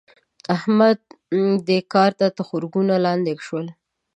د 0.03 0.03
احمد؛ 0.57 0.99
دې 1.67 1.79
کار 1.93 2.11
ته 2.19 2.25
تخرګونه 2.37 2.93
لانده 3.05 3.33
شول. 3.47 3.67